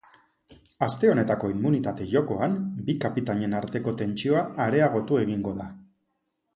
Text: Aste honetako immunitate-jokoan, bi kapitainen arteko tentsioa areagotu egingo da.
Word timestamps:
Aste 0.85 1.11
honetako 1.11 1.49
immunitate-jokoan, 1.55 2.57
bi 2.89 2.97
kapitainen 3.05 3.55
arteko 3.61 3.97
tentsioa 4.03 4.45
areagotu 4.69 5.25
egingo 5.27 5.59
da. 5.63 5.71